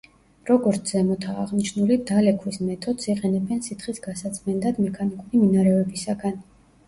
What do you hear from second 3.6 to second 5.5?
სითხის გასაწმენდად მექანიკური